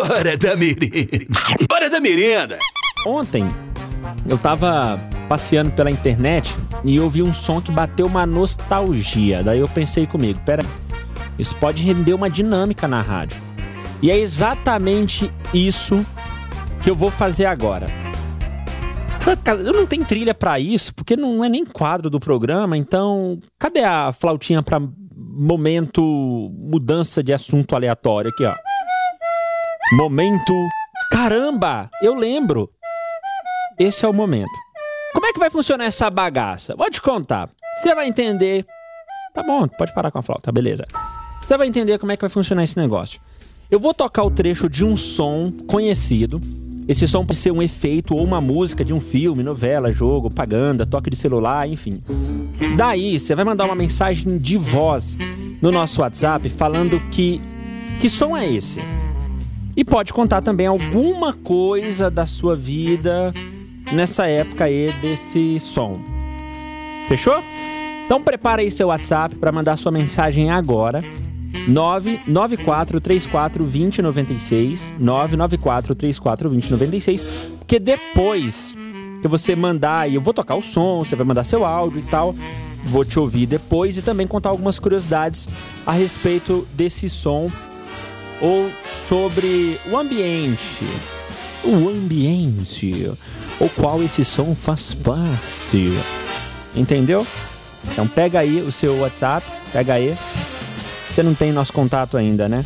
[0.00, 1.26] Hora da merenda.
[1.70, 2.58] Hora da merenda.
[3.06, 3.46] Ontem
[4.26, 9.42] eu tava passeando pela internet e ouvi um som que bateu uma nostalgia.
[9.42, 10.64] Daí eu pensei comigo, pera,
[11.38, 13.40] isso pode render uma dinâmica na rádio.
[14.02, 16.04] E é exatamente isso
[16.82, 17.86] que eu vou fazer agora.
[19.64, 23.84] Eu não tenho trilha para isso, porque não é nem quadro do programa, então cadê
[23.84, 24.80] a flautinha para
[25.14, 26.02] momento
[26.58, 28.54] mudança de assunto aleatório aqui, ó?
[29.92, 30.54] Momento.
[31.10, 32.70] Caramba, eu lembro.
[33.78, 34.50] Esse é o momento.
[35.12, 36.74] Como é que vai funcionar essa bagaça?
[36.76, 37.48] Vou te contar.
[37.76, 38.64] Você vai entender.
[39.34, 40.86] Tá bom, pode parar com a flauta, beleza.
[41.40, 43.20] Você vai entender como é que vai funcionar esse negócio.
[43.70, 46.40] Eu vou tocar o trecho de um som conhecido
[46.90, 50.84] esse som pode ser um efeito ou uma música de um filme, novela, jogo, propaganda,
[50.84, 52.02] toque de celular, enfim.
[52.76, 55.16] Daí, você vai mandar uma mensagem de voz
[55.62, 57.40] no nosso WhatsApp falando que
[58.00, 58.80] que som é esse?
[59.80, 63.32] E pode contar também alguma coisa da sua vida
[63.90, 65.98] nessa época aí desse som.
[67.08, 67.42] Fechou?
[68.04, 71.02] Então prepara aí seu WhatsApp para mandar sua mensagem agora.
[71.66, 77.24] 994 34 2096 994 34 2096
[77.58, 78.76] porque depois
[79.22, 82.02] que você mandar e eu vou tocar o som, você vai mandar seu áudio e
[82.02, 82.34] tal,
[82.84, 85.48] vou te ouvir depois e também contar algumas curiosidades
[85.86, 87.50] a respeito desse som
[88.40, 88.70] ou
[89.08, 90.84] sobre o ambiente,
[91.64, 93.10] o ambiente,
[93.60, 95.92] o qual esse som faz parte.
[96.74, 97.26] Entendeu?
[97.92, 100.16] Então pega aí o seu WhatsApp, pega aí
[101.10, 102.64] você não tem nosso contato ainda, né?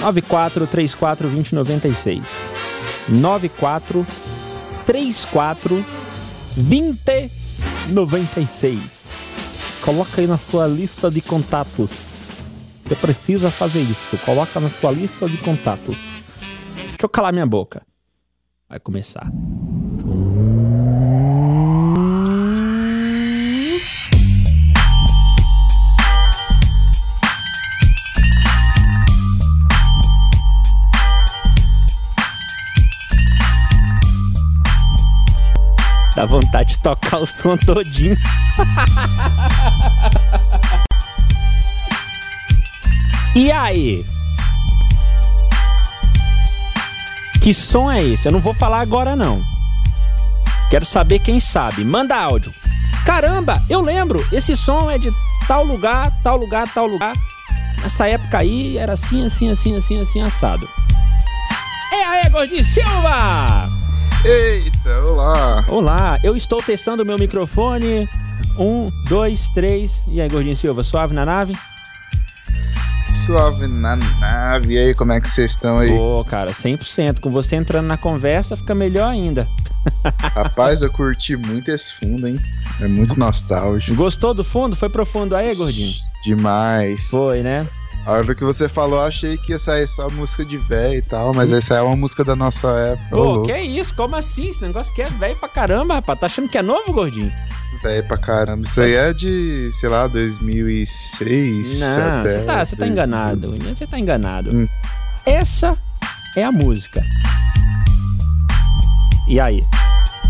[0.00, 2.50] 9434 2096.
[3.08, 5.84] 9434
[6.56, 8.80] 2096.
[9.80, 12.07] Coloca aí na sua lista de contatos.
[12.88, 14.16] Você precisa fazer isso.
[14.24, 15.94] Coloca na sua lista de contatos.
[16.74, 17.82] Deixa eu calar minha boca.
[18.66, 19.30] Vai começar.
[36.16, 38.16] Dá vontade de tocar o som todinho.
[43.38, 44.04] e aí?
[47.40, 48.26] Que som é esse?
[48.26, 49.40] Eu não vou falar agora não.
[50.68, 51.84] Quero saber quem sabe.
[51.84, 52.52] Manda áudio.
[53.06, 54.26] Caramba, eu lembro.
[54.32, 55.08] Esse som é de
[55.46, 57.14] tal lugar, tal lugar, tal lugar.
[57.80, 60.68] Nessa época aí era assim, assim, assim, assim, assim, assado.
[61.92, 63.68] E aí, Gordinho Silva!
[64.24, 65.64] Eita, olá!
[65.68, 68.08] Olá, eu estou testando o meu microfone.
[68.58, 70.02] Um, dois, três.
[70.08, 71.56] E aí, Gordinho Silva, suave na nave?
[73.28, 74.72] Suave na nave.
[74.72, 75.90] E aí, como é que vocês estão aí?
[75.90, 77.20] Pô, cara, 100%.
[77.20, 79.46] Com você entrando na conversa, fica melhor ainda.
[80.34, 82.40] Rapaz, eu curti muito esse fundo, hein?
[82.80, 83.94] É muito nostálgico.
[83.94, 84.74] Gostou do fundo?
[84.74, 85.92] Foi profundo aí, Gordinho?
[86.24, 87.10] Demais.
[87.10, 87.68] Foi, né?
[88.06, 91.34] A hora que você falou, achei que ia sair só música de velho e tal,
[91.34, 93.08] mas essa é uma música da nossa época.
[93.10, 93.92] Pô, que isso?
[93.94, 94.48] Como assim?
[94.48, 96.18] Esse negócio que é velho pra caramba, rapaz.
[96.18, 97.30] Tá achando que é novo, gordinho?
[97.82, 98.66] Velho pra caramba.
[98.66, 101.80] Isso aí é de, sei lá, 2006.
[101.80, 103.56] Não, você tá, você tá enganado.
[103.58, 104.56] Você tá enganado.
[104.56, 104.68] Hum.
[105.24, 105.76] Essa
[106.36, 107.02] é a música.
[109.28, 109.64] E aí?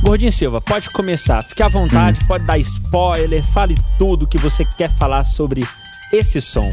[0.02, 1.42] Gordinho Silva, pode começar.
[1.42, 2.26] Fique à vontade, hum.
[2.26, 5.66] pode dar spoiler, fale tudo que você quer falar sobre
[6.12, 6.70] esse som.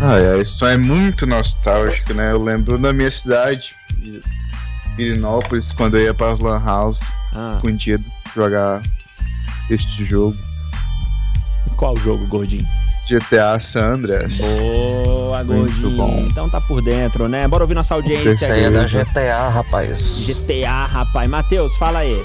[0.00, 2.32] Ah, é, isso é muito nostálgico, né?
[2.32, 3.74] Eu lembro da minha cidade,
[4.96, 7.00] Pirinópolis, quando eu ia para as Lan House,
[7.34, 7.44] ah.
[7.48, 8.82] escondido, jogar
[9.70, 10.36] este jogo.
[11.76, 12.66] Qual jogo, gordinho?
[13.08, 14.38] GTA San Andreas.
[14.38, 15.96] Boa, gordinho.
[15.96, 16.26] Bom.
[16.28, 17.48] Então tá por dentro, né?
[17.48, 18.30] Bora ouvir nossa audiência.
[18.30, 20.24] Isso aí é da GTA, rapaz.
[20.24, 21.28] GTA, rapaz.
[21.28, 22.24] Matheus, fala aí.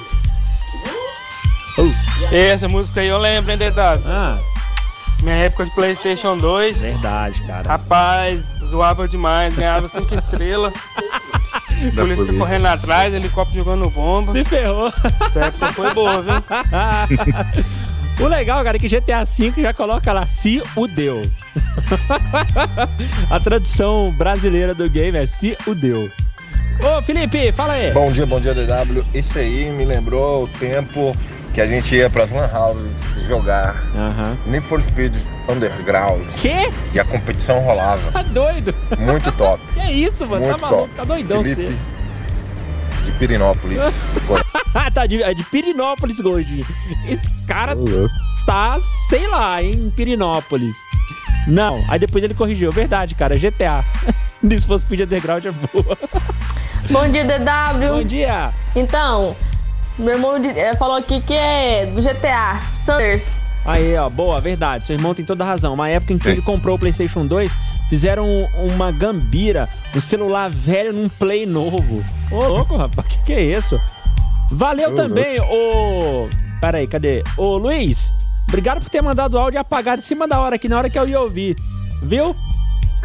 [1.77, 1.93] Uh.
[2.31, 4.03] Essa música aí eu lembro, hein, Dedado?
[4.05, 4.39] Ah.
[5.21, 6.81] Minha época de Playstation 2.
[6.81, 7.67] Verdade, cara.
[7.67, 10.73] Rapaz, zoava demais, ganhava 5 estrelas.
[11.95, 14.33] Polícia correndo atrás, helicóptero jogando bomba.
[14.33, 14.91] Se ferrou.
[15.21, 16.33] Essa época foi boa, viu?
[18.25, 21.29] o legal, cara, é que GTA V já coloca lá, se o deu.
[23.29, 26.09] A tradução brasileira do game é se o deu.
[26.81, 27.91] Ô, Felipe, fala aí.
[27.91, 29.03] Bom dia, bom dia, DW.
[29.13, 31.15] Isso aí me lembrou o tempo
[31.53, 32.77] que a gente ia pras Lan House
[33.27, 34.51] jogar uhum.
[34.51, 35.15] Need for Speed
[35.50, 36.25] Underground.
[36.41, 36.71] Quê?
[36.94, 38.12] E a competição rolava.
[38.12, 38.74] Tá doido?
[38.97, 39.62] Muito top.
[39.74, 40.45] Que é isso, mano?
[40.45, 40.95] Tá Muito tá maluco, top.
[40.95, 41.75] tá doidão Felipe você.
[43.03, 43.81] De Pirinópolis.
[44.94, 46.65] tá de, é de Pirinópolis, gordinho.
[47.07, 47.75] Esse cara
[48.45, 48.79] tá,
[49.09, 50.75] sei lá, em Pirinópolis.
[51.47, 52.71] Não, aí depois ele corrigiu.
[52.71, 53.85] Verdade, cara, GTA.
[54.41, 55.97] Need for Speed Underground é boa.
[56.89, 57.95] Bom dia, DW.
[57.95, 58.53] Bom dia.
[58.75, 59.35] Então,
[59.97, 63.41] meu irmão eh, falou aqui que é do GTA, Sanders.
[63.65, 64.85] Aí, ó, boa, verdade.
[64.85, 65.73] Seu irmão tem toda a razão.
[65.73, 67.51] Uma época em que ele comprou o PlayStation 2,
[67.89, 68.25] fizeram
[68.57, 72.03] uma gambira, um celular velho num Play novo.
[72.31, 73.79] Ô, louco, rapaz, que que é isso?
[74.51, 76.29] Valeu Ô, também, ô.
[76.61, 77.23] Pera aí, cadê?
[77.35, 78.13] Ô, Luiz,
[78.47, 80.97] obrigado por ter mandado o áudio apagado em cima da hora aqui, na hora que
[80.97, 81.57] eu ia ouvir.
[82.01, 82.33] Viu?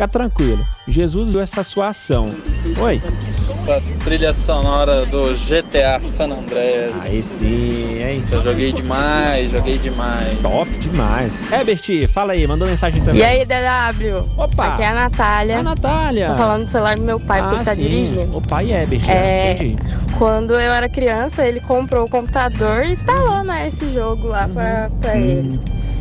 [0.02, 0.66] Fica tranquilo.
[0.88, 2.34] Jesus viu essa sua ação.
[2.81, 3.00] Oi.
[3.28, 7.02] Essa trilha sonora do GTA San Andreas.
[7.02, 8.25] Aí sim, hein?
[8.32, 10.40] Eu joguei demais, joguei demais.
[10.40, 11.38] Top demais.
[11.52, 13.20] Herbert, fala aí, mandou mensagem também.
[13.20, 14.28] E aí, DW?
[14.37, 14.75] Opa!
[14.75, 15.58] Aqui é a Natália.
[15.58, 16.26] A Natália.
[16.31, 17.82] Tô falando do celular do meu pai, ah, porque ele tá sim.
[17.82, 18.37] dirigindo.
[18.37, 19.52] O pai é Herbert, é...
[19.52, 19.76] entendi.
[20.19, 24.55] Quando eu era criança, ele comprou o computador e instalou né, esse jogo lá uhum.
[24.55, 25.60] pra, pra ele.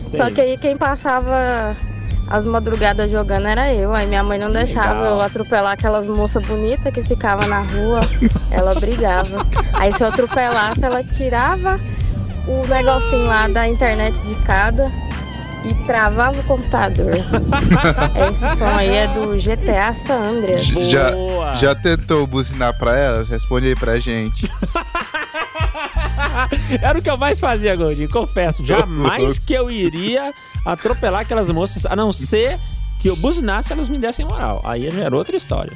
[0.10, 0.20] Sei.
[0.20, 1.76] Só que aí quem passava
[2.32, 3.94] as madrugadas jogando era eu.
[3.94, 5.16] Aí minha mãe não deixava Legal.
[5.16, 8.00] eu atropelar aquelas moças bonitas que ficavam na rua.
[8.50, 9.46] ela brigava.
[9.74, 11.80] Aí se eu atropelasse, ela tirava
[12.48, 14.92] o negocinho lá da internet de escada
[15.66, 17.12] e travava o computador.
[17.14, 20.66] Esse som aí é do GTA San Andreas.
[20.68, 21.12] Já,
[21.60, 23.28] já tentou buzinar pra elas?
[23.28, 24.48] Responde aí pra gente.
[26.82, 28.66] Era o que eu mais fazia, Gordinho, confesso.
[28.66, 30.34] Jamais que eu iria
[30.66, 32.60] atropelar aquelas moças, a não ser
[33.00, 34.62] que eu buzinasse elas me dessem moral.
[34.64, 35.76] Aí já era outra história.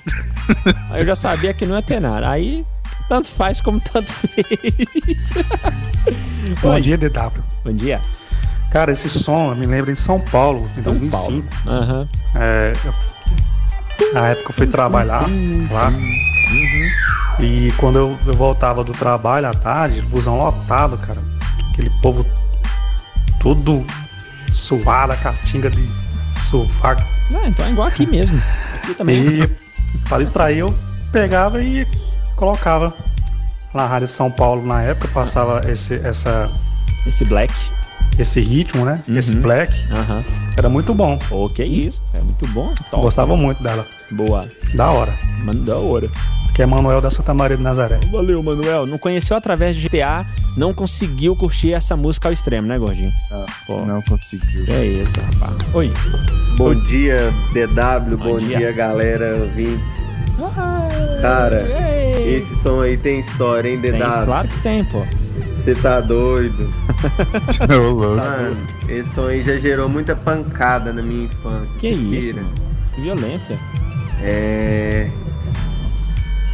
[0.92, 2.30] Aí eu já sabia que não ia ter nada.
[2.30, 2.64] Aí
[3.10, 5.34] tanto faz como tanto fez.
[6.62, 7.44] Bom dia, DW.
[7.64, 8.00] Bom dia.
[8.72, 11.48] Cara, esse som me lembra em São Paulo, em São 2005.
[11.64, 11.80] Paulo.
[11.82, 12.08] Uhum.
[12.36, 15.26] É, eu, na época eu fui trabalhar
[15.72, 15.88] lá.
[15.90, 16.90] Uhum.
[17.40, 21.22] E quando eu, eu, voltava do trabalho à tarde, busão lotado, cara.
[21.72, 22.26] Aquele povo
[23.40, 23.86] todo
[24.52, 25.88] suado, a catinga de
[26.40, 26.96] sofá.
[27.30, 28.42] Não, então é igual aqui mesmo.
[28.76, 29.22] Aqui também.
[29.22, 29.50] E é
[30.08, 30.74] para distrair, eu
[31.12, 31.86] pegava e
[32.36, 32.94] colocava
[33.74, 36.50] na Rádio São Paulo na época, passava esse, essa.
[37.06, 37.54] Esse black
[38.18, 39.02] esse ritmo, né?
[39.08, 39.18] Uhum.
[39.18, 39.74] Esse black.
[39.92, 40.24] Uhum.
[40.58, 41.18] Era muito bom.
[41.30, 42.02] Pô, que isso.
[42.14, 42.74] É muito bom.
[42.90, 43.86] Top, Gostava muito dela.
[44.12, 44.48] Boa.
[44.74, 45.14] Da hora.
[45.44, 46.10] Mano, da hora.
[46.56, 48.00] Que é Manuel da Santa Maria de Nazaré.
[48.10, 48.86] Valeu, Manuel.
[48.86, 50.26] Não conheceu através de GTA,
[50.56, 53.12] não conseguiu curtir essa música ao extremo, né, Gordinho?
[53.30, 53.84] Ah, Pô.
[53.86, 54.64] não conseguiu.
[54.70, 55.54] É isso, rapaz.
[55.74, 55.92] Oi.
[56.58, 56.76] Bom Oi.
[56.88, 58.18] dia, DW.
[58.18, 58.58] Bom, bom dia.
[58.58, 59.84] dia, galera ouvintes.
[60.40, 60.88] Ah,
[61.22, 61.68] Cara,
[62.18, 62.38] ei.
[62.38, 63.92] esse som aí tem história, hein, DW?
[63.92, 65.06] Tem, claro que tem, pô.
[65.58, 66.68] Você tá doido.
[67.68, 71.76] Mano, tá esse som aí já gerou muita pancada na minha infância.
[71.80, 72.36] Que isso?
[72.94, 73.60] Que violência.
[74.22, 75.10] É.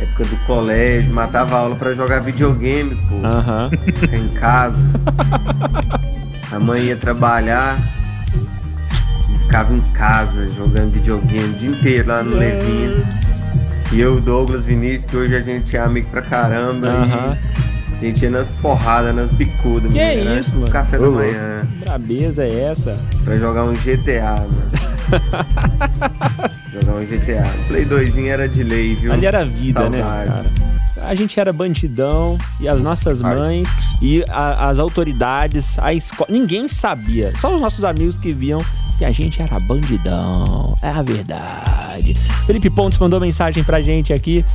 [0.01, 3.15] Época do colégio, matava aula pra jogar videogame, pô.
[3.23, 3.67] Aham.
[3.67, 4.15] Uh -huh.
[4.17, 4.75] Em casa.
[6.51, 7.77] A mãe ia trabalhar.
[9.29, 12.39] E ficava em casa jogando videogame o dia inteiro lá no é.
[12.39, 13.07] Levinho.
[13.91, 16.87] E eu, Douglas Vinícius, que hoje a gente é amigo pra caramba.
[16.87, 17.37] Uh -huh.
[18.01, 19.91] E a gente ia nas porradas, nas bicudas.
[19.91, 20.39] Que é né?
[20.39, 20.71] isso, mano?
[20.71, 21.67] Café da manhã.
[21.81, 22.97] Brabeza é essa?
[23.23, 24.67] Pra jogar um GTA, mano.
[26.71, 27.43] jogar um GTA.
[27.67, 29.11] Play 2 era de lei, viu?
[29.11, 30.45] Ali era vida, né, cara?
[30.97, 33.67] A gente era bandidão e as nossas mães
[34.01, 36.29] e a, as autoridades, a escola.
[36.29, 37.33] Ninguém sabia.
[37.37, 38.63] Só os nossos amigos que viam
[38.97, 40.75] que a gente era bandidão.
[40.81, 42.13] É a verdade.
[42.45, 44.45] Felipe Pontes mandou mensagem pra gente aqui.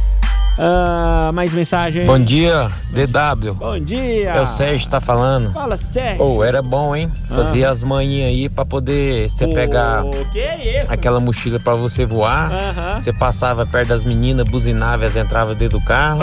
[0.59, 2.07] Uh, mais mensagem.
[2.07, 3.53] Bom dia, DW.
[3.55, 4.31] Bom dia.
[4.31, 5.53] É o Sérgio tá falando.
[5.53, 6.25] Fala, Sérgio.
[6.25, 7.13] Ou oh, era bom, hein?
[7.31, 7.35] Ah.
[7.35, 10.03] Fazia as manhinhas aí pra poder você pegar
[10.35, 12.51] é aquela mochila pra você voar.
[12.99, 13.19] Você uh -huh.
[13.19, 16.21] passava perto das meninas, buzinava, elas entravam dentro do carro.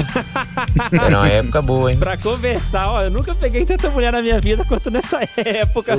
[0.91, 2.00] era uma época boa, hein?
[2.00, 5.96] Pra conversar, ó, eu nunca peguei tanta mulher na minha vida quanto nessa época.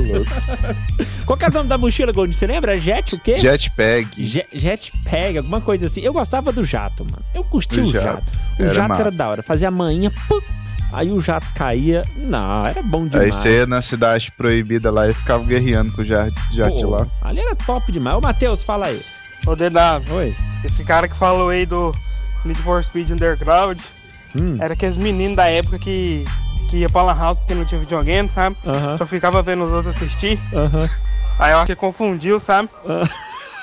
[1.24, 2.34] Qual que é o nome da mochila, Gold?
[2.34, 2.80] Você lembra?
[2.80, 3.38] Jet o quê?
[3.38, 4.08] Jetpack.
[4.18, 6.00] Jet, jetpack, alguma coisa assim.
[6.00, 7.22] Eu gostava do jato, mano.
[7.32, 8.04] Eu curti o, o jato.
[8.04, 8.23] jato.
[8.58, 9.02] O era jato massa.
[9.02, 9.42] era da hora.
[9.42, 10.40] Fazia a manhinha, pum,
[10.92, 12.04] aí o jato caía.
[12.16, 13.34] Não, era bom demais.
[13.34, 17.06] Aí você ia na cidade proibida lá e ficava guerreando com o jato, jato lá.
[17.22, 18.16] Ali era top demais.
[18.16, 19.02] Ô, Matheus, fala aí.
[19.46, 20.14] Ô, DW.
[20.14, 20.34] Oi.
[20.64, 21.94] Esse cara que falou aí do
[22.44, 23.78] Need for Speed Underground
[24.34, 24.56] hum.
[24.60, 26.24] era aqueles meninos da época que,
[26.70, 28.56] que ia pra Lan House porque não tinha videogame, sabe?
[28.64, 28.96] Uh -huh.
[28.96, 30.38] Só ficava vendo os outros assistir.
[30.52, 30.90] Uh -huh.
[31.38, 32.68] Aí eu acho que confundiu, sabe?
[32.84, 33.04] Uh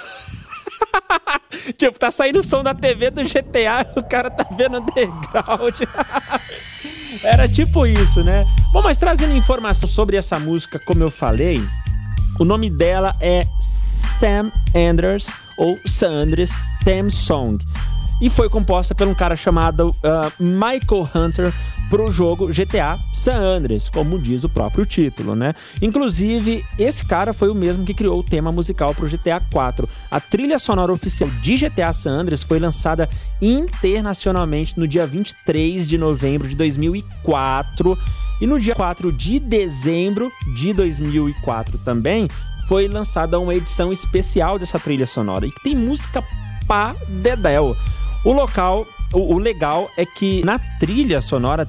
[1.78, 5.76] tipo, tá saindo o som da TV do GTA o cara tá vendo underground.
[7.24, 8.46] Era tipo isso, né?
[8.72, 11.62] Bom, mas trazendo informação sobre essa música, como eu falei,
[12.40, 15.28] o nome dela é Sam Anders
[15.58, 17.64] ou Sanders Theme Song
[18.22, 21.54] e foi composta por um cara chamado uh, Michael Hunter
[21.92, 25.54] pro jogo GTA San Andreas, como diz o próprio título, né?
[25.82, 29.90] Inclusive, esse cara foi o mesmo que criou o tema musical pro GTA 4.
[30.10, 33.10] A trilha sonora oficial de GTA San Andreas foi lançada
[33.42, 38.00] internacionalmente no dia 23 de novembro de 2004
[38.40, 42.30] e no dia 4 de dezembro de 2004 também
[42.70, 46.24] foi lançada uma edição especial dessa trilha sonora e que tem música
[46.66, 47.76] pá dedéu.
[48.24, 51.68] O local, o, o legal é que na trilha sonora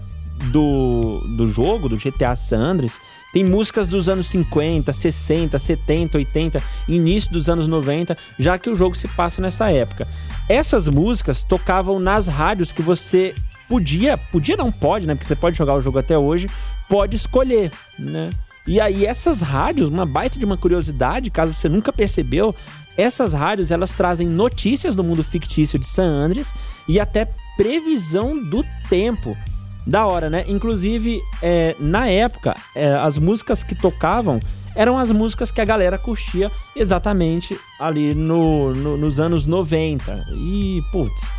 [0.51, 3.01] do, do jogo, do GTA San Andreas,
[3.33, 8.77] tem músicas dos anos 50, 60, 70, 80, início dos anos 90, já que o
[8.77, 10.07] jogo se passa nessa época.
[10.49, 13.35] Essas músicas tocavam nas rádios que você
[13.69, 15.15] podia, podia não pode, né?
[15.15, 16.49] Porque você pode jogar o jogo até hoje,
[16.89, 18.31] pode escolher, né?
[18.67, 22.55] E aí essas rádios, uma baita de uma curiosidade, caso você nunca percebeu,
[22.97, 26.55] essas rádios elas trazem notícias do mundo fictício de San Andreas
[26.87, 29.37] e até previsão do tempo.
[29.87, 30.45] Da hora, né?
[30.47, 34.41] Inclusive, é, na época, é, as músicas que tocavam
[34.75, 40.27] eram as músicas que a galera curtia exatamente ali no, no nos anos 90.
[40.33, 41.33] E, putz,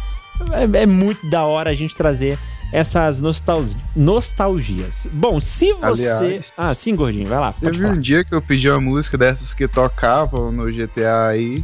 [0.52, 2.38] é, é, muito da hora a gente trazer
[2.72, 3.22] essas
[3.96, 5.08] nostalgias.
[5.14, 6.10] Bom, se você.
[6.10, 7.54] Aliás, ah, sim, gordinho, vai lá.
[7.54, 11.64] Teve um dia que eu pedi uma música dessas que tocavam no GTA aí.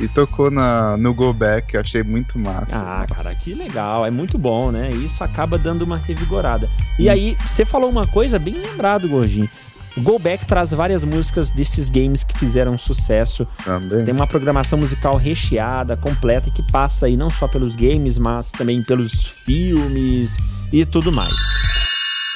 [0.00, 2.74] E tocou na, no Go Back, eu achei muito massa.
[2.74, 4.06] Ah, cara, que legal.
[4.06, 4.90] É muito bom, né?
[4.90, 6.68] Isso acaba dando uma revigorada.
[6.98, 7.12] E hum.
[7.12, 9.48] aí, você falou uma coisa bem lembrado, Gordinho.
[9.96, 13.46] O Go Back traz várias músicas desses games que fizeram sucesso.
[13.64, 14.04] Também.
[14.04, 18.82] Tem uma programação musical recheada, completa, que passa aí não só pelos games, mas também
[18.82, 20.38] pelos filmes
[20.72, 21.34] e tudo mais.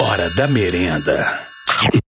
[0.01, 1.47] Hora da merenda.